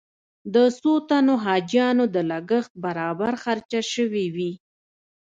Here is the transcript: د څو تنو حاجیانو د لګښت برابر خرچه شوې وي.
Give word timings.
د 0.53 0.55
څو 0.79 0.93
تنو 1.07 1.35
حاجیانو 1.45 2.05
د 2.15 2.17
لګښت 2.31 2.71
برابر 2.85 3.33
خرچه 3.43 3.79
شوې 3.93 4.25
وي. 4.35 4.51